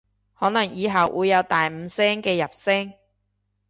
[0.33, 2.93] 可能以後會有第五聲嘅入聲